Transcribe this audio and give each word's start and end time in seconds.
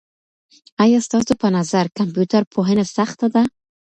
آیا 0.83 0.99
ستاسو 1.07 1.33
په 1.41 1.47
نظر 1.57 1.85
کمپيوټر 1.97 2.41
پوهنه 2.53 2.85
سخته 2.95 3.27
ده؟ 3.33 3.43